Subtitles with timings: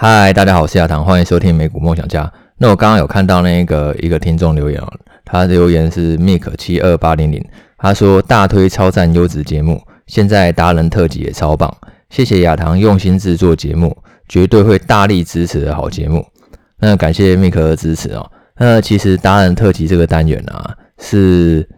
[0.00, 2.32] 嗨，大家好，我是亚堂，欢迎收听美股梦想家。
[2.56, 4.86] 那我刚刚有看到那个一个听众留言哦，
[5.24, 7.44] 他的留言是 Mick 七二八零零，
[7.76, 11.76] 他说大推超赞优质节目，现在达人特辑也超棒，
[12.10, 13.96] 谢谢亚堂用心制作节目，
[14.28, 16.24] 绝对会大力支持的好节目。
[16.78, 18.30] 那感谢 Mick 的支持哦。
[18.56, 21.68] 那其实达人特辑这个单元啊，是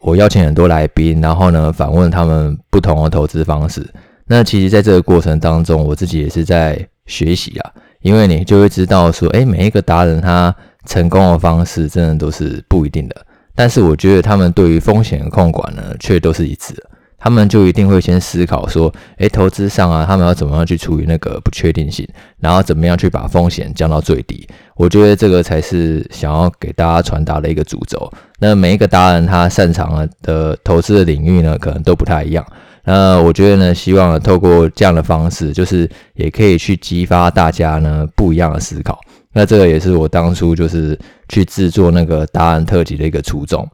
[0.00, 3.86] 我邀请很多来宾，然后呢访问他们不同的投资方式。
[4.24, 6.88] 那其实在这个过程当中，我自己也是在。
[7.08, 7.72] 学习啊，
[8.02, 10.54] 因为你就会知道说，诶，每一个达人他
[10.86, 13.16] 成功的方式真的都是不一定的。
[13.56, 16.84] 但是我觉得他们对于风险的控管呢，却都是一致的。
[17.20, 22.06] 他们就一定会先思考说，诶，投资上啊，他们要怎么样去处理那个不确定性，
[22.38, 24.46] 然后怎么样去把风险降到最低。
[24.76, 28.08] 我觉得这个才是想要给大家传达的一个主轴。
[28.38, 32.46] 那每一个达人他擅长的投资的领域呢，可能都不太一样。
[32.90, 38.98] 那我觉得呢，希望透过这样的方式，就是也可以去激发大家呢不一样的思考。
[39.34, 43.68] 那这个也是我当初就是去制作那个答案特辑的一个初衷。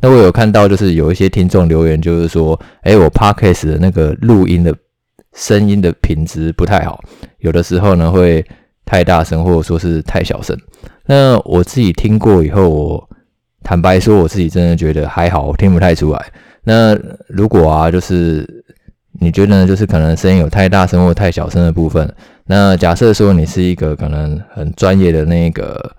[0.00, 4.74] 那我有看到就是有一些听众留言，就是说，诶，我 Podcast 的那个录音的
[5.34, 7.00] 声音的品质不太好，
[7.38, 8.44] 有的时候呢会
[8.84, 10.58] 太大声，或者说是太小声。
[11.06, 13.08] 那我自己听过以后，我
[13.62, 16.26] 坦白说，我自己真的觉得还好，我听不太出来。
[16.68, 18.44] 那如果啊，就是
[19.20, 22.12] 你觉得呢，就是可能声音有太大声或太小声的部分，
[22.46, 25.94] 那假设说你是一个可能很专业的那个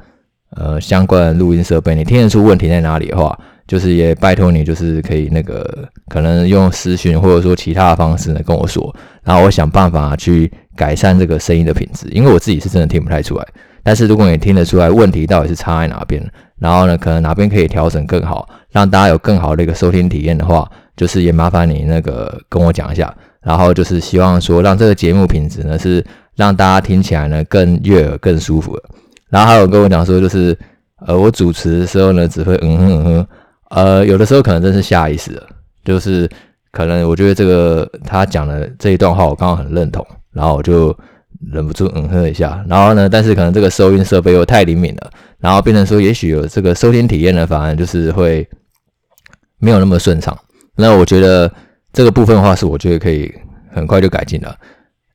[0.57, 13.47] 呃相关的录音设备，你听得出问题在哪里的话，就是也拜托你，就是可以那个可能用私讯或者说其他的方式呢跟我说，然后我想办法去改善这个声音的品质，因为我自己是真的听不太出来。
[13.83, 16.21] 但是如果你听得出来问题到底是差在哪边，
[16.59, 18.45] 然后呢，可能哪边可以调整更好，
[18.77, 23.11] 让大家有更好的一个收听体验的话，就是也麻烦你那个跟我讲一下。
[23.41, 28.77] 然后就是希望说，让这个节目品质呢是让大家听起来呢更悦耳、更舒服。
[29.29, 30.55] 然后还有跟我讲说，就是
[31.07, 33.27] 呃，我主持的时候呢只会嗯哼嗯哼，
[33.71, 35.41] 呃，有的时候可能真是下意识的，
[35.83, 36.29] 就是
[36.71, 40.95] 可能我觉得这个他讲的这一段话我刚好很认同，然后我就。
[41.51, 48.47] 忍不住嗯哼一下，然后呢，但是可能这个收音设备又太灵敏了，然后变成说，也许有这个收听体验呢，反而就是会
[49.59, 50.37] 没有那么顺畅。
[50.75, 51.51] 那我觉得
[51.93, 53.33] 这个部分的话，是我觉得可以
[53.71, 54.55] 很快就改进了。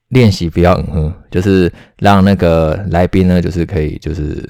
[0.09, 4.47] 练习不要嗯哼，就是让那个来宾呢，就是可以就是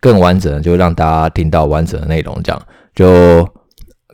[0.00, 2.62] 更完整，就让大家听到完整的内容，这样
[2.94, 3.48] 就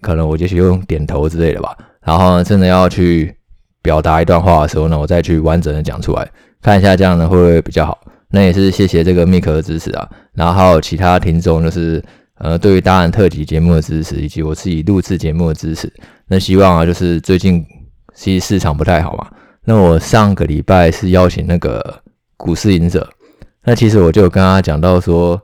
[0.00, 1.76] 可能我就是用点头之类的吧。
[2.03, 3.37] 然后真的要去
[3.82, 6.26] 表达一段话的时候呢，我再去完整的讲出来。
[6.62, 7.99] 看一下这样呢会不会比较好？
[8.31, 12.03] 那也是谢谢这个 Mick 的支持啊，然后还有其他听众就是
[12.44, 15.91] 呃对于达人特辑节目的支持，以及我自己录制节目的支持。
[16.28, 17.65] 那希望啊就是最近
[18.15, 19.27] 其实市场不太好嘛，
[19.65, 22.03] 那我上个礼拜是邀请那个
[22.37, 23.09] 股市隐者，
[23.65, 25.41] 那其实我就跟他讲到说，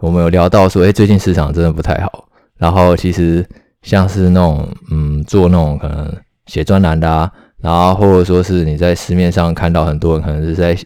[0.00, 3.42] 我们有聊到说，诶最近市场真的不太好，然后其实
[3.80, 6.14] 像是那种嗯做那种可能
[6.46, 7.32] 写专栏的啊。
[7.62, 10.76] 然后或者说是你在市面上看到很多人可能是在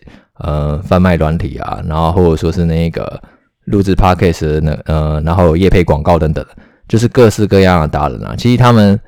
[0.40, 3.20] 呃贩卖软体啊，然后或者说是那个
[3.66, 6.44] 录制 podcast 那呃，然后业配广告等等，
[6.88, 8.34] 就是各式各样的达人啊。
[8.36, 8.98] 其实他们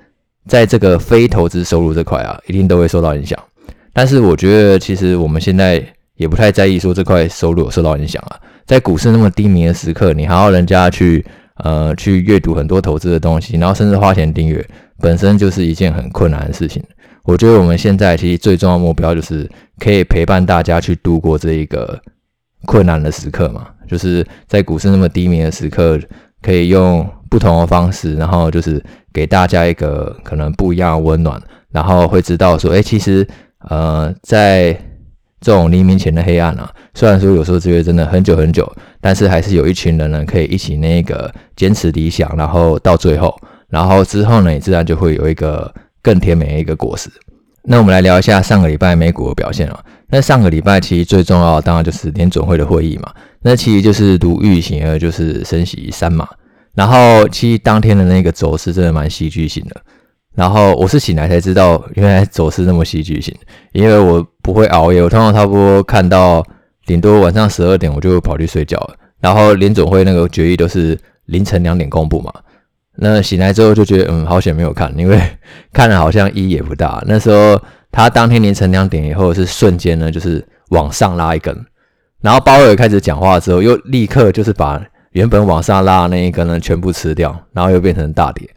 [0.46, 3.38] 在这个非投资收入这块啊，一定都会受到影响。
[3.92, 5.84] 但是我觉得其实我们现在
[6.16, 8.38] 也不太在意说这块收入有受到影响啊。
[8.66, 11.24] 在股市那么低迷的时刻，你还要人家去
[11.64, 14.64] 呃去阅读很多投资的东西，然后甚至花钱订阅，
[15.00, 16.82] 本身就是一件很困难的事情。
[17.24, 22.00] 我觉得我们现在其实最重要的目标就是可以陪伴大家去度过这一个
[22.66, 25.98] 困难的时刻嘛，就是在股市那么低迷的时刻，
[26.42, 28.82] 可以用不同的方式，然后就是
[29.12, 33.26] 给大家一个可能不一样的温暖，然后会知道说，哎，其实
[33.68, 34.72] 呃，在
[35.40, 38.70] 这种黎明前的黑暗啊，虽然说有时候觉得真的很久很久，
[39.00, 43.34] 但是还是有一群人呢可以一起那个坚持理想，然后到最后，
[43.68, 45.72] 然后之后呢，你自然就会有一个。
[46.00, 47.10] 更甜美的一个果实。
[47.64, 49.84] 那我们来聊一下上个礼拜美股的表现啊。
[50.10, 53.12] 那上个礼拜其实最重要当然就是联准会的会议嘛。
[53.42, 56.26] 那其实就是如预期的，就是升息三码。
[56.74, 59.76] 然后其实当天的那个走势真的蛮戏剧性的。
[60.34, 63.34] 然后我是醒来才知道，原来走势那么戏剧性。
[63.72, 66.44] 因为我不会熬夜，我通常差不多看到
[66.86, 68.94] 顶多晚上十二点，我就跑去睡觉了。
[69.20, 70.96] 然后联准会那个决议都是
[71.26, 72.32] 凌晨两点公布嘛。
[73.00, 75.20] 那醒来之后就觉得，嗯，好险没有看，因为
[75.72, 77.02] 看了好像意义也不大。
[77.06, 77.60] 那时候
[77.98, 81.52] 他当天凌晨两点以后是瞬间呢，就是往上拉一根，
[82.20, 84.80] 然后鲍尔开始讲话之后，又立刻就是把
[85.10, 88.48] 原本往上拉的那一根呢全部吃掉，然后又变成大跌，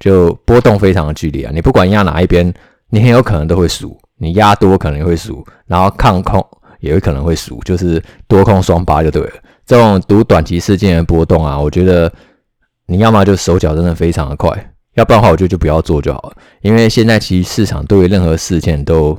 [0.00, 1.50] 就波动非常的剧烈啊！
[1.54, 2.52] 你不管压哪一边，
[2.90, 6.46] 你很有可能都会输，你压多可能会输，然后看空
[6.80, 9.32] 也有可能会输，就是多空双八就对了。
[9.64, 12.12] 这种赌短期事件的波动啊，我觉得
[12.84, 16.32] 你要么就手脚真的非常的快，要不然的话，我觉得就不要做就好了。
[16.62, 19.18] 因为现在其实市场对于任何事件都，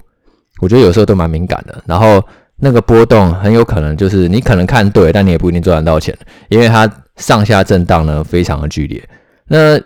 [0.59, 1.83] 我觉得有时候都蛮敏感的。
[1.85, 2.23] 然后
[2.57, 6.17] 那个波动很有可能就是你可能看对，但你也不一定赚得到钱，
[6.49, 9.01] 因为它上下震荡呢非常的剧烈。
[9.47, 9.79] 那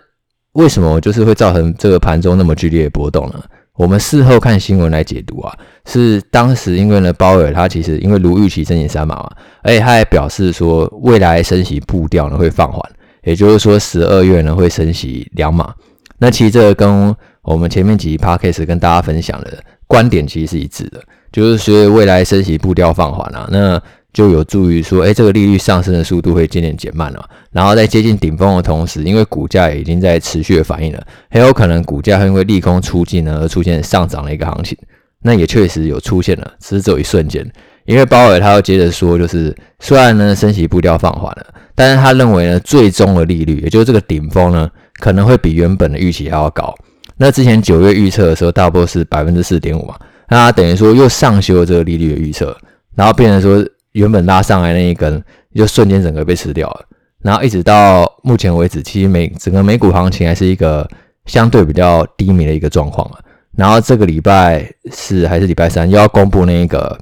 [0.52, 3.42] 为什么就是会造成这个盘中那么剧烈的波动呢？
[3.76, 5.54] 我们事后看新闻来解读啊，
[5.84, 9.30] 是当时因为呢，鲍尔他其实因为如预期升息三码嘛，
[9.62, 12.80] 而且他还表示说未来升息步调呢会放缓，
[13.26, 15.74] 也就是说十二月呢会升息两码。
[16.16, 23.82] 那其实这个跟我们前面几集 podcast 跟大家分享的观点其实是一致的，就是说未来升息步调放缓啊，那。
[24.12, 27.22] 就有助于说，哎，这个利率上升的速度会渐渐减慢了。
[27.50, 34.74] 然后在接近顶峰的同时，因为股价已经在持续的反应了，很有可能股价会因为利空出尽呢而出现上涨的一个行情。
[35.20, 37.46] 那也确实有出现了，只是只有一瞬间。
[37.84, 41.46] 因为鲍尔他要接着说，就是虽然呢升息步调放缓了，
[41.76, 46.74] 但是他认为呢最终的利率，也就是这个顶峰呢可能会比原本的预期还要高。
[47.16, 49.94] 那之前九月预测的时候，大波是百分之四点五嘛，
[50.28, 52.56] 那他等于说又上修了这个利率的预测，
[52.96, 53.64] 然后变成说。
[53.92, 55.24] 原本拉上来那一根，
[55.54, 56.84] 就瞬间整个被吃掉了。
[57.22, 60.86] 然后一直到目前为止，其实美整个美股行情还是一个
[61.24, 63.18] 相对比较低迷的一个状况啊。
[63.56, 66.98] 然后这个礼拜四还是礼拜三又要公布那个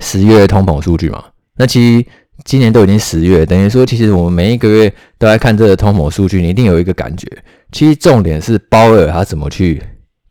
[0.00, 1.22] 十月通膨数据嘛？
[1.56, 2.06] 那其实
[2.44, 7.26] 今年都已经十月，等于说其实我们每一个月都在看这个通膨数据，你一定有一个感觉。
[7.72, 9.82] 其实重点是鲍尔他怎么去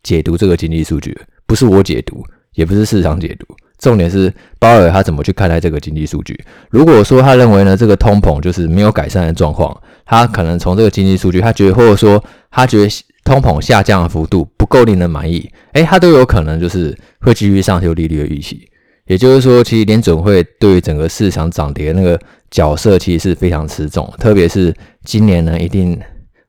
[0.02, 2.24] 解读这个经济数据，不是我解读，
[2.54, 3.46] 也不是市场解读。
[3.78, 6.38] 重点是鲍尔他怎么去看待这个经济数据？
[6.70, 9.76] 如果说他认为呢，这个通膨就是没有改善的状况，
[10.06, 12.88] 他可能从这个经济数据，他觉得或者说他觉得
[13.24, 18.66] 通膨下降的幅度不够令人满意，诶，他都有可能就是会继续上修利率的预期。
[19.06, 22.18] 也就是说，其实联准会对于整个市场涨跌那个
[22.50, 24.74] 角色其实是非常持重，特别是
[25.04, 26.00] 今年呢，一定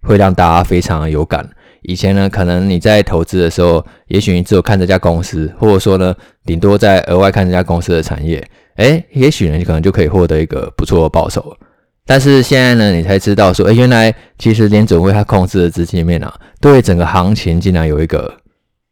[0.02, 1.48] 会让大家非常有感。
[1.82, 6.16] 以前呢，可能你在投资的时候，也许你只有看这家公司，或者说呢，
[6.46, 8.44] 顶多在额外看这家公司的产业，
[8.78, 11.56] 诶，也许呢，你可能就可以获得一个不错的报酬。
[12.08, 18.34] 但是现在呢，你才知道说，诶，原来其实联准会它控制的资金面啊，对整个行情竟然有一个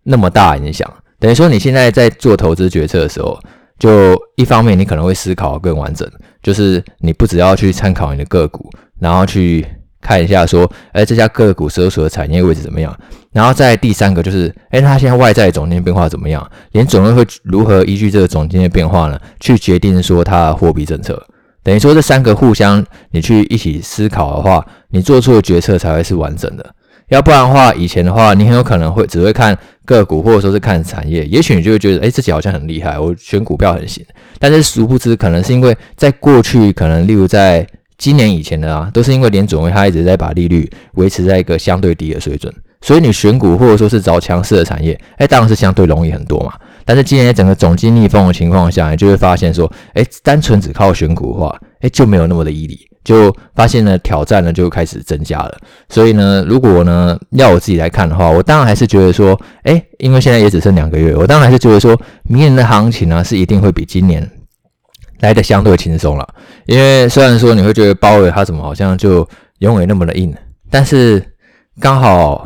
[0.03, 0.91] 那么大影响。
[1.23, 3.39] 等于说，你现在在做投资决策的时候，
[3.79, 6.05] 就一方面你可能会思考更完整，
[6.41, 9.65] 就是你不只要去参考你的个股，然后去。
[10.05, 12.93] 看一下，说，哎，这家个股所属的产业位置怎么样？
[13.31, 16.45] 然后再第三个就是，哎，它现在外在总经变化怎么样？
[16.73, 21.25] 连总会会如何依据这个总经的变化呢，去决定说它的货币政策？
[21.63, 26.75] 等于说这三个互相你去一起思考的话，你做出的决策才会是完整的。
[27.13, 29.55] 要不然的话，以前的话，你很有可能会只会看
[29.85, 34.03] 个股，或者说是看产业，也许你就会觉得，哎，自己好像很厉害，我选股票很行。
[34.39, 37.65] 但是殊不知，可能是因为在过去，可能例如在
[37.99, 42.51] 今年以前的啊，都是因为连准会它一直在把利率维持在一个相对低的水准，
[42.81, 46.53] 所以你选股或者说是找强势的产业，哎，当然是相对容易很多嘛。
[46.85, 55.57] 但是今年整个总经逆风的情况下，你就会发现说，哎，单纯只靠选股的话，哎，就没有那么的毅力，就发现呢挑战呢就开始增加了。
[55.89, 64.29] 所以呢，如果呢要我自己来看的话，我当然还是觉得说，哎，因为现在也只剩两个月，我当然还是觉得说，明年的行情呢是一定会比今年。
[65.19, 66.27] 来的相对轻松了，
[66.65, 69.25] 因为虽然说你会觉得鲍尔他怎么好像就
[69.59, 70.35] 永远那么的硬，
[70.69, 71.25] 但是
[71.79, 72.45] 刚好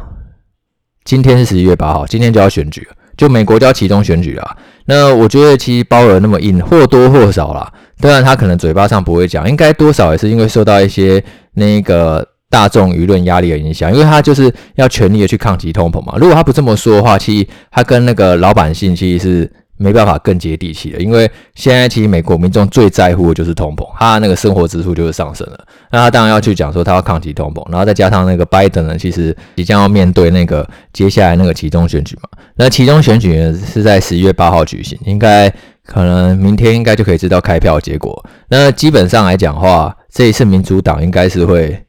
[1.03, 4.55] 今天是十一月八号，今天就要选举了，就美国就要期中选举啊。
[4.85, 7.69] 那我觉得其实包尔那么硬，或多或少啦，
[7.99, 11.21] 当然他可能嘴巴上不会讲，应该多少也是因为受到一些
[11.55, 16.13] 那个大众舆论压力的影响，因为他就是要全力的去抗击通膨嘛。
[16.17, 19.51] 如果他不这么说的话，其实他跟那个老百姓其实是。
[19.77, 25.65] 没办法更接地气了，因为现在其实美国民众最在乎的就是通膨，他那个生活支出就是上升了。
[25.91, 32.29] 那他当然要去讲说他要抗击通膨，然后再加上那个拜登呢，其实即将要面对那个接下来那个其中选举嘛。
[32.55, 35.49] 那其中选举呢是在十一月八号举行，应该
[35.85, 38.25] 可能明天应该就可以知道开票结果。
[38.49, 41.83] 那基本上来讲话，这一次民主党应该是会。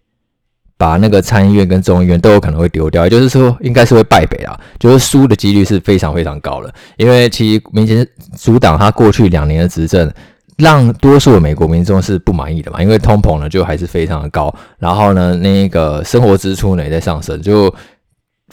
[0.78, 6.72] 把那个参议院跟众议院都有可能会丢掉，也就是说，应该是会败北啊，就是输的几率是非常非常高的。
[6.96, 8.06] 因为其实民
[8.38, 10.08] 主党他过去两年的执政，
[10.56, 17.74] 让多数的美国民众是不满意的嘛，因为通膨呢就还是非常的高，然后呢那个生活支出呢也在上升，就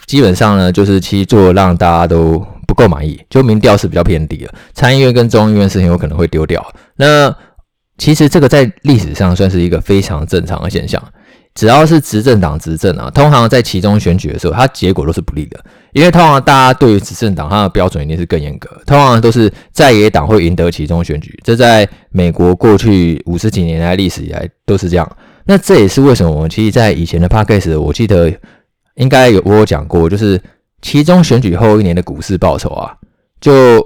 [0.08, 4.52] 基本上呢就是其实做让大家都不够满意，就民调是比较偏低的。
[4.74, 6.66] 参议院跟众议院是很有可能会丢掉。
[6.96, 7.32] 那
[8.00, 11.00] 其实这个在历史上算是一个非常正常的现象。
[11.56, 15.58] 只要是执政党执政啊，通常在其中选举的时候，它结果都是不利的，
[15.94, 25.10] 因为通常大家对于执政党它的标准一定是更严格，通常都是在野党会赢得其中选举，这在美国过去五十几年来历史以来都是这样。
[25.46, 28.30] 那这也是为什么我们其实，在以前的 podcast 我记得
[28.96, 30.42] 应该有我有讲过，就是
[30.82, 32.94] 其中选举后一年的股市报酬啊，
[33.40, 33.82] 就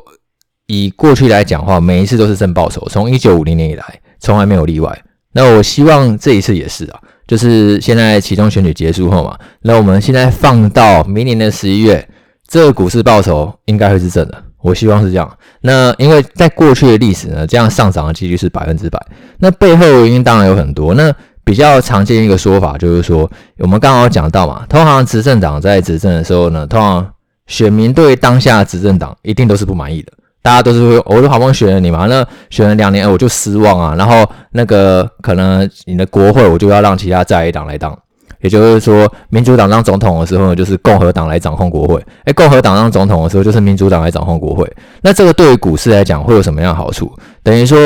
[0.66, 3.86] 以过去来讲话，每一次都是正报酬，从一九五零年以来
[4.20, 5.04] 从来没有例外。
[5.34, 7.00] 那我希望这一次也是啊。
[7.30, 12.10] 就是现在期中选举结束后嘛，那我们现在放到明年的十一月，
[12.48, 15.38] 这个股市报酬应该会是正的，我希望是这样。
[15.62, 19.00] 那因为在过去的历史呢，这样上涨的几率是百分之百。
[19.38, 20.96] 那背后原因当然有很多。
[20.96, 27.08] 那比较常见一个说法就是说，我们刚刚讲到嘛，通常执政党在执政的时候呢，通常
[27.46, 30.12] 选民对当下执政党一定都是不满意的。
[30.42, 33.96] 大家都是会，我都好不容易选了你嘛，那选了两年，我就失望啊。
[33.98, 37.98] 然后那个可能你的国会，我就要让其他在野党来当，
[38.42, 44.66] 也就是说，民主党当总统的时候，就是共和党来掌控国会；诶，共和党当总统的时候，就是民主党来掌控国会。
[45.02, 47.12] 那这个对于股市来讲会有什么样的好处？
[47.44, 47.78] 等于说，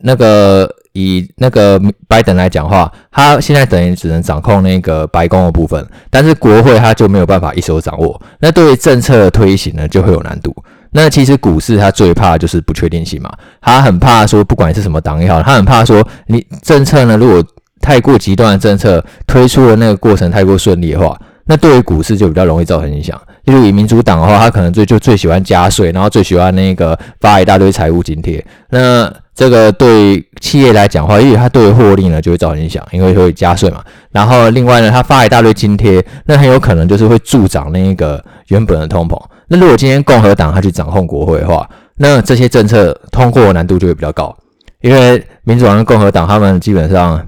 [0.00, 8.20] 那个以那个拜登来讲话，他现在等于只能掌控那个白宫的部分，但是国会他就没有办法一手掌握。
[8.40, 10.54] 那对于政策的推行呢，就会有难度。
[10.92, 13.30] 那其实股市它最怕的就是不确定性嘛，
[13.60, 17.44] 它很怕说，不管是什么党也好，他很怕说你政策呢，如果
[17.80, 23.20] 太过极端的政策推出的那个过程太过顺利的话，那对于股市就比较容易造成影响。
[23.44, 28.44] 例如以民主党的话，他可能最就最喜欢加税，然后最喜欢那个发一大堆财务津贴。
[28.70, 33.82] 那这个对企业来讲的话，因为它对于获利呢就会造成影响，因为会加税嘛。
[34.10, 39.16] 然后另外呢，他发一大堆津贴，那很有可能就是会助长那个原本的通膨。
[39.48, 44.36] 那如果今天共和党他去掌控国会的话，那这些政策通过的难度就会比较高，
[44.82, 47.26] 因为民主党跟共和党他们基本上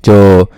[0.00, 0.48] 就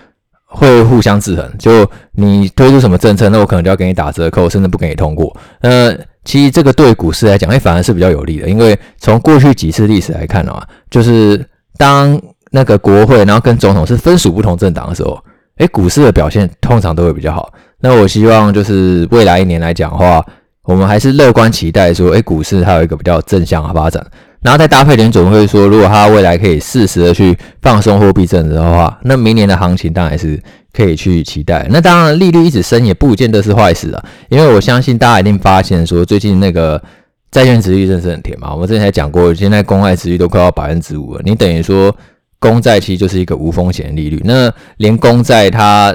[0.44, 1.50] 会互相制衡。
[1.58, 5.34] 就你推出什么政策，那我可能就要给你打折扣，甚至不给你通过。
[5.62, 5.92] 那
[6.24, 11.44] 其实这个对股市来讲，哎，反而是比较有利的，因为从过去几次历史来看啊，就是
[11.78, 15.18] 当那个国会然后跟总统是分属不同政党的时候，
[15.56, 17.52] 哎，股市的表现通常都会比较好。
[17.80, 20.24] 那我希望就是未来一年来讲的话。
[20.64, 24.04] 我们还是乐观期待说，诶，股市它有一个比较正向的发展，
[24.40, 30.42] 然后再搭配联总会说，如果它未来可以适时的去放松货币政策的话，那明年的行情当然是
[30.72, 31.66] 可以去期待。
[31.70, 36.82] 那当然，利率一直升也不见得是坏事啊，因为我相信大家一定发现说，最近那个
[37.30, 38.54] 债券殖利率真是很甜嘛。
[38.54, 41.94] 我们之前讲过，现在公债殖利率都快要百分之五了，你等于说
[42.38, 45.94] 公债其实就是一个无风险利率，那连公债它。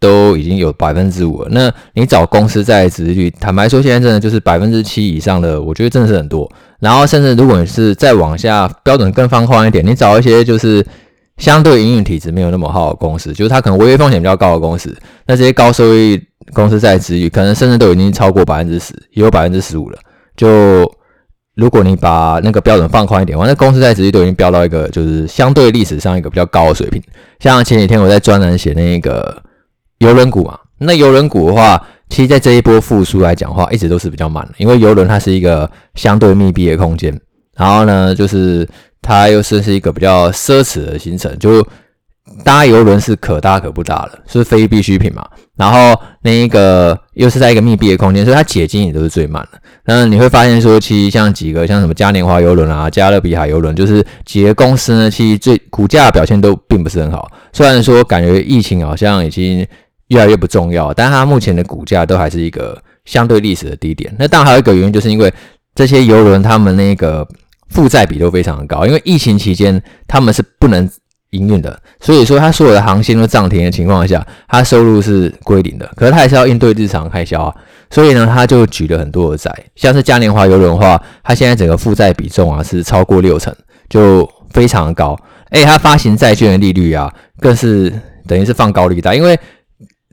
[0.00, 6.48] 都已经有百分之五了，那你找公司在职率，坦白说，现在真的就是百分之七以上的，我觉得真的是很多。
[6.78, 10.86] 然后甚至如果你是再往下标准更放宽一点，你找一些就是
[11.36, 16.20] 相对营运体质没有那么好的公司，就是它可能违约风险比较高的公司，那这些高收益
[16.52, 19.98] 公司在职率可能甚至都已经超过百分之十，也有百分之十五了。
[20.36, 20.88] 就
[21.56, 27.02] 如果你把那个标准放宽一点，完，那公司在职率都已经飙到一个就是相对历史上一个比较高的水平。
[27.40, 29.42] 像前几天我在专栏写那个。
[29.98, 37.18] 邮轮股嘛，那邮轮股的话，其实在这一波复苏来讲的话，一直都是比较慢的，因为邮轮它是一个相对密闭的空间，
[37.56, 38.68] 然后呢，就是
[39.02, 41.66] 它又是是一个比较奢侈的行程，就
[42.44, 45.26] 搭邮轮是可搭可不搭的，是非必需品嘛。
[45.56, 49.58] 然后那一个又是在一个密闭的空间，所以它解禁也都是最慢的。
[49.86, 57.28] 那你会发现说，其实像几个像什么嘉年华邮轮啊、加勒比海邮轮，就是几个公司呢，其实最股价表现都并不是很好。
[57.52, 59.66] 虽然说感觉疫情好像已经
[60.08, 64.14] 越来越不重要，但它目前的股价都还是一个相对历史的低点。
[64.18, 65.32] 那当然还有一个原因，就是因为
[65.74, 67.26] 这些邮轮他们那个
[67.68, 70.88] 负债比都非常高，因为疫情期间他们是不能
[71.30, 75.86] 营运的，所以说它所有的航线都涨停的情况下，它收入是归零的。
[75.94, 77.54] 可是它还是要应对日常开销啊，
[77.90, 83.54] 所以呢，它就举了很多的债，像是嘉年华邮轮的话，它现在整个负债比重啊是超过六成，
[83.90, 85.14] 就非常的高。
[85.50, 87.92] 诶，它发行债券的利率啊，更是
[88.26, 89.38] 等于是放高利贷，因为。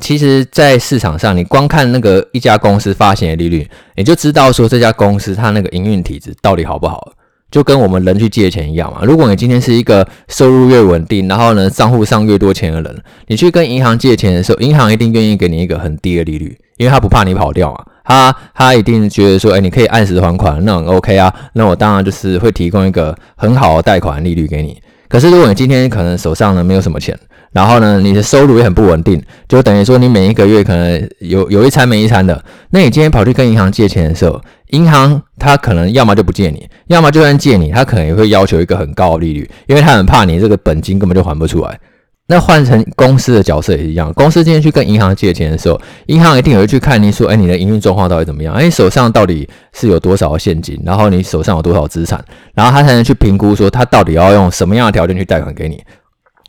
[0.02, 7.14] 其实，在市场上，你光看那个一家公司发行的利率，你就知道说这家公司它那个营运体质到底好不好。
[7.52, 9.02] 就跟我们人去借钱一样嘛。
[9.04, 17.86] 如果你今天是一个收入越稳定，然后呢账户上越多钱的人，你去跟银行借钱的时候，银行一定愿意给你一个很低的利率，因为他不怕你跑掉嘛。
[18.04, 21.34] 他他一定觉得说，哎，你可以按时还款，那很 OK 啊。
[21.54, 24.78] 那我当然就是会提供一个很好的贷款利率给你。
[25.08, 27.18] 可是如果你今天可能手上呢没有什么钱，
[27.56, 32.44] 然后呢，你的收入也很不稳定，就等于说你每一个月可能有有一餐没一餐的。
[32.72, 41.80] 那你今天跑去跟银行借钱的时候，银行他可能要么就不借你，要么就算借你，他可能也会要求一个很高的利率，因为他很怕你这个本金根本就还不出来。
[42.28, 48.54] 那换成公司的角色也是一样，公司今天去跟银行借钱的时候，银行一定也会去看你说，哎，你的营运状况到底怎么样？
[48.54, 50.78] 哎，手上到底是有多少现金？
[50.84, 52.22] 然后你手上有多少资产？
[52.54, 55.82] 然后他才能去评估说，他到底要用什么样的条件去贷款给你。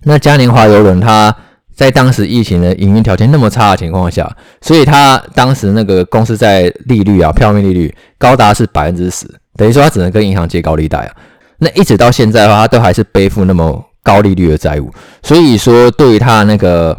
[0.06, 1.34] 那嘉年华邮轮，它
[1.75, 4.26] 在当时疫情的营运条件那么差的情况下，
[4.62, 11.12] 所以它当时那个公司在利率啊，票面利率高达是百分之十，等于说他只能跟银行借高利贷啊。
[11.58, 13.84] 那一直到现在的话，他都还是背负那么。
[14.06, 14.88] 高利率的债务，
[15.20, 16.96] 所以说对于他那个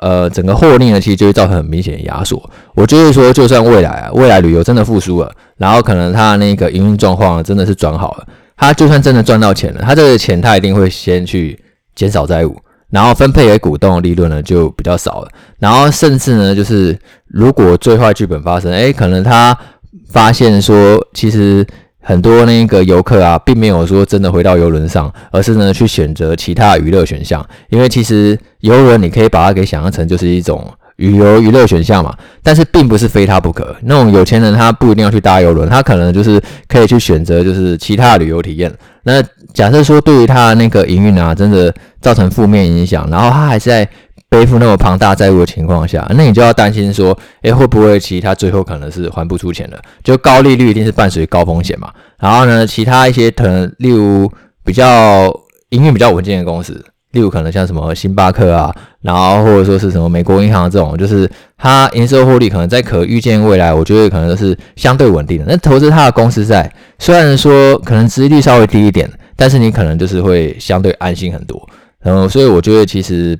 [0.00, 2.50] 呃整个获利呢，其实就会造成很明显的压缩。
[2.74, 8.26] 我就是说，就算未来啊，未来旅游真的复苏了，然后可能他那个营运状况真的是转好了，
[8.58, 11.58] 他就算真的赚到钱了，他这个钱他一定会先去
[11.94, 12.56] 减少债务，
[12.90, 19.56] 然后分配给股东的利润呢就比较少了，然后甚至呢就是如果最坏剧本发生，诶，可能他
[20.10, 21.66] 发现说其实。
[22.06, 27.42] 很多那个游客啊，并没有说真的回到游轮上，而是呢去选择其他娱乐选项。
[27.70, 33.74] 因为其实游轮你可以把它给想象成就是一种旅游娱乐选项嘛，但是并不是非它不可。
[33.84, 38.70] 那种有钱人他不一定要去搭游轮，他可能就是可以去选择就是其他的旅游体验。
[39.04, 43.88] 那假设说对于他那个营运啊，真的造成负面影响，然后他还是在。
[44.30, 49.80] 背负那么庞大债务的情况下，那你就要担心说，诶，会不会其他最后可能是还不出钱了？
[50.02, 51.92] 就高利率一定是伴随高风险嘛。
[52.18, 54.28] 然后呢，其他一些可能，例如
[54.64, 55.32] 比较
[55.68, 56.84] 营运比较稳健的公司，
[57.14, 65.46] 例如可能像什么星巴克啊，然后或者说是什么美国银行这种，就是它营收获利可能在可预见未来，我觉得可能都是相对稳定的。
[65.48, 71.66] 那投资它的公司在，虽然说可能殖利率稍微低一点，但是你可能就是会相对安心很多。
[72.00, 73.38] 然后，所以我觉得其实。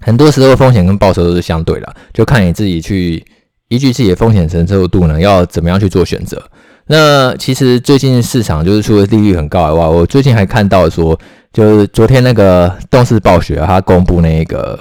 [0.00, 3.24] 很多时候风险跟报酬都是相对的，就看你自己去
[3.68, 6.42] 依据自己的风险承受度呢，要怎么样去做选择。
[6.88, 11.18] 那其实最近市场就是除了利率很高以外，我最近还看到说，
[11.54, 14.76] 就是昨天那个动视暴雪啊，它公布那个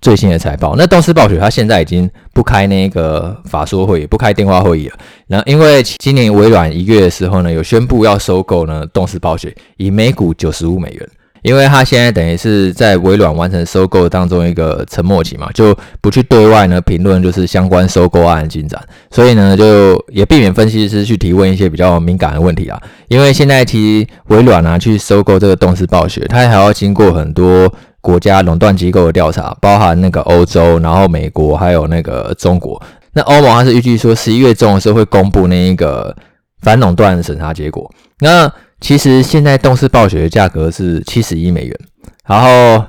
[0.00, 0.76] 最新的财报。
[0.76, 4.96] 那动视暴雪它现在已经不开那个法说会，不开电话会议了。
[5.26, 11.08] 然后因为今年微软一个月的时候呢，有宣布要收购呢动视暴雪，以每股九十五美元。
[11.44, 22.80] 因为他现在等于是在微软完成收购当中一个沉默期嘛，就不去对外呢评论就是相关收购案的进展，所以呢就也避免分析师去提问一些比较敏感的问题啊。
[23.08, 32.82] 因为现在提微软啊去收购这个动视暴雪，它还要经过很多国家垄断机构的调查，包含那个欧洲，然后美国还有那个中国。
[33.12, 36.16] 那欧盟它是预计说十一月中的时候会公布那一个
[36.62, 37.88] 反垄断审查结果。
[38.20, 41.78] 那其实现在动视暴雪的价格是七十一美元，
[42.26, 42.84] 然后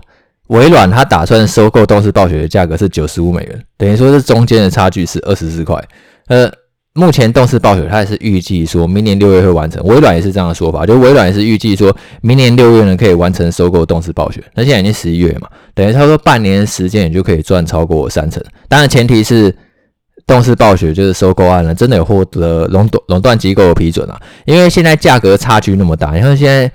[0.47, 5.81] 微软它打算收购动视暴雪的价格是九十五美元，等于说是中间的差距是二十四块。
[6.27, 6.51] 呃，
[6.93, 14.43] 目前动视暴雪它也是预计说明年六月会完成，微软也是这样的说法，就微软也是预计说明年六月呢可以完成收购动视暴雪。
[14.53, 18.43] 那现在已经十一月嘛，等于差不多半年时间，也就可以赚超过三成。
[18.67, 19.55] 当然前提是。
[20.27, 24.19] 动视暴雪就是收购案了，真的有获得垄断垄断机构的批准啊！
[24.45, 26.71] 因为现在价格差距那么大，你看现在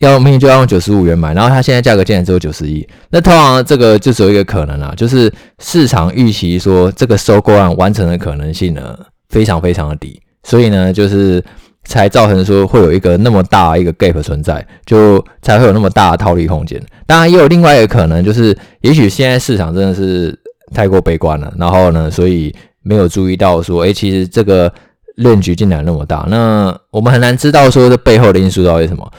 [0.00, 11.40] 要命就要用九十五元买，然后它现在价格竟然只有九十一，那通常这个就只有一个可能啊，就是市场预期说这个收购案完成的可能性呢非常非常的低，所以呢就是
[11.84, 16.82] 才造成说会有一个那么大一个 gap 存在，就才会有那么大的套利空间。
[17.06, 20.36] 当然也有另外一个可能，就是也许现在市场真的是
[20.74, 22.52] 太过悲观了，然后呢，所以。
[22.82, 24.72] 没有注意到说，诶，其实这个
[25.16, 29.10] 论据竟然那么大，那我们很难知道说这背后的因素到底是什么。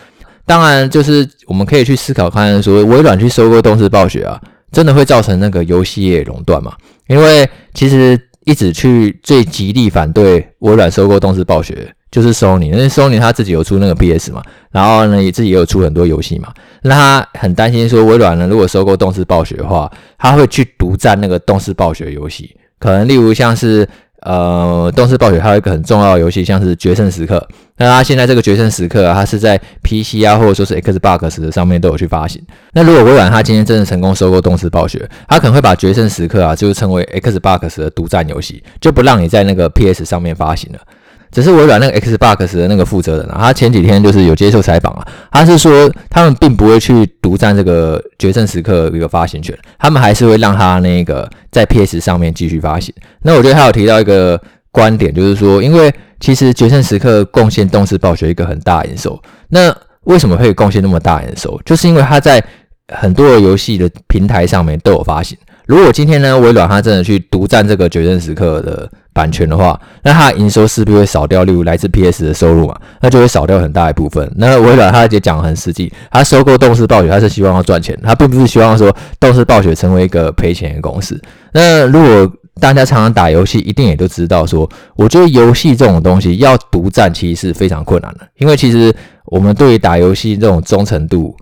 [0.46, 4.42] 当然，就是我们可以去思考看，说微软去收购动视暴雪啊，
[4.72, 6.74] 真的会造成那个游戏业垄断吗？
[7.08, 14.42] 因为其实一直去最极力反对微软收购动视暴雪，就是 Sony，因为 Sony 他自己有出那个 PS 嘛，
[14.72, 22.56] 然后呢也自己也有出很多游戏嘛，那他很担心说微软呢如果收购动视暴雪的话，他会去独占那个动视暴雪游戏。
[22.80, 23.88] 可能例如像是
[24.22, 27.38] 呃，动视暴雪还有一个很重要的游戏，像是《决胜时刻》。
[27.78, 32.42] 那它现在这个《决胜时刻》，它是在 PC 啊，或者说是 Xbox 上面都有去发行。
[32.74, 40.80] 那如果微软它今天真的成功收购动视暴雪，它可能会把《决胜时刻》啊，就称为 Xbox 的独占游戏，就不让你在那个 PS 上面发行了。
[41.32, 52.94] 只是微软那个 Xbox 的那个负责人啊，他前几天就是有接受采访啊，他是说他们并不会去独占这个决胜时刻一个发行权，他们还是会让他那个在 PS 上面继续发行。
[53.22, 61.60] 那我觉得他有提到一个观点，就是说，因为其实决胜时刻贡献动视暴雪一个很大营收，那为什么会贡献那么大营收？
[61.66, 62.44] 就是因为他在
[62.88, 65.38] 很多的游戏的平台上面都有发行。
[65.70, 74.28] 如果今天呢，微软它真的去独占这个决胜时刻的版权的话，那它的营收势必会少掉，例如来自 PS 的收入嘛，那就会少掉很大一部分。
[74.36, 81.22] 那微软它也讲得很实际，它收购动视暴雪，它是希望要赚钱，它并不是希望说动视暴雪成为一个赔钱的公司。
[81.54, 82.28] 那如果
[82.60, 88.92] 大家常常打游戏，一定也都知道说，我觉得游戏这种东西要独占其实是非常困难的，因为其实
[89.26, 91.38] 我们对于打游戏这种忠诚度，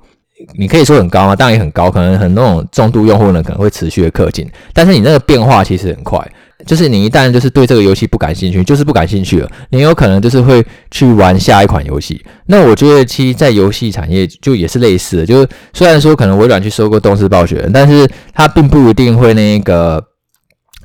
[0.58, 6.19] 你可以说很高啊，当然也很高，可能很多种重度用户呢可能会持续的氪金，但是你那个变化其实很快，
[6.65, 12.23] 就是你一旦就是对这个游戏不感兴趣，就是不感兴趣了，你有可能就是会去玩下一款游戏。
[12.45, 20.04] 那我觉得其实，在游戏产业就也是类似的，就是虽然说可能微软去收购动视暴雪，但是它并不一定会那个。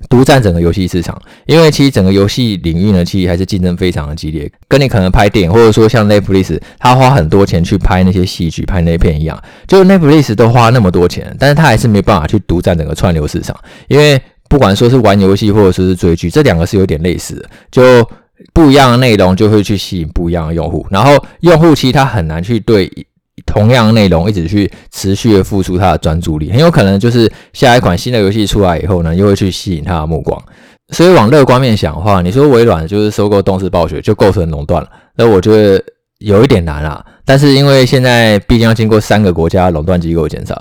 [0.08, 13.56] 独占整个游戏市场，因为其实整个游戏领域呢，其实还是竞争非常的激烈，跟你可能拍电影，或者说像 Netflix，他花很多钱去拍那些戏剧、拍那片一样，就 Netflix 都花那么多钱，但是他还是没办法去独占整个串流市场，
[13.88, 18.08] 因为不管说是玩游戏或者说是追剧，这两个是有点类似的，就
[18.52, 22.90] 不一样的内容就会去吸引不一样的用户，然后用户其实他很难去对。
[23.46, 30.40] 同样内容一直去持续的付出他的专注力，很有可能就是下一款新的游戏出来以后呢，又会去吸引他的目光。
[30.92, 35.82] 所以往乐观面想的话，你说微软就是收购动视暴雪就构成垄断了，那我觉得
[36.18, 37.02] 有一点难啊。
[37.24, 40.54] 但是因为现在毕竟要经过三个国家垄断机构检查，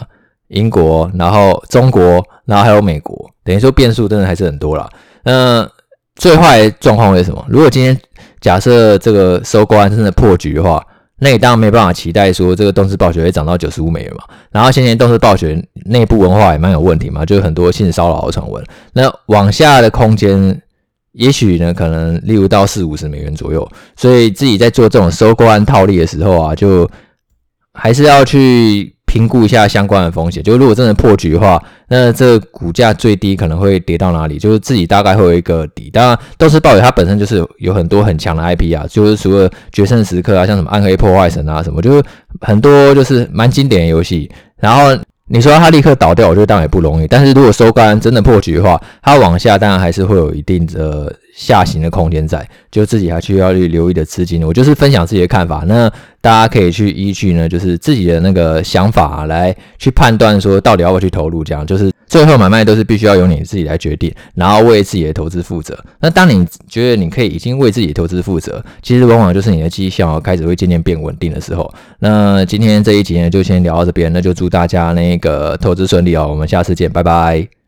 [0.47, 4.89] 英国，然后中国，然后还有美国，等于说变数真的还是很多啦。
[5.23, 5.69] 那
[6.15, 7.45] 最坏状况为什么？
[7.49, 7.99] 如果今天
[8.39, 10.81] 假设这个收购案真的破局的话，
[11.23, 14.23] 那你当然没办法期待说这个动视暴雪会涨到九十五美元嘛。
[14.51, 18.61] 然后，先前动视暴雪内部文化也蛮有问题嘛，就是很多性骚扰的传闻。
[18.93, 20.59] 那往下的空间，
[21.11, 23.71] 也许呢，可能例如到四五十美元左右。
[23.95, 26.89] 所以自己在做这种收购案套利的时候啊，就
[27.73, 28.95] 还是要去。
[29.11, 34.37] 评估一下相关的风险，就如果真的破局的话，那这股价最低可能会跌到哪里？
[34.37, 35.89] 就是自己大概会有一个底。
[35.91, 42.01] 当然，都是暴雪它本身就是有很多很强的 IP 啊，就是除了决胜时刻啊，像什么暗黑破坏神啊什么，就是
[42.39, 44.31] 很多就是蛮经典的游戏。
[44.55, 44.97] 然后
[45.27, 47.07] 你说它立刻倒掉，我觉得当然也不容易。
[47.07, 51.13] 但是如果收杆真的破局的话，它往下当然还是会有一定的。
[51.33, 55.63] 下行的空间在，就自己还需要去留意的资金，我就是分享自己的看法。
[55.67, 55.89] 那
[56.19, 61.43] 大家可以去依据呢，就是自己的那个想法来去判断，说到底要不要去投入。
[61.43, 65.77] 这样就是最后买卖都是必须要由你自己来决定，然后为自己的投资负责。
[65.99, 71.73] 那当你觉得你可以已经为自己投资负责，其实往往就是你的绩效开始会渐渐变稳定的时候。
[71.99, 76.27] 那今天这一集呢，就先聊到这边，那就祝大家那个投资顺利哦。
[76.29, 77.51] 我们下次见，拜拜。